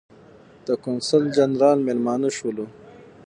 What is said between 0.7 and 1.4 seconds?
قونسل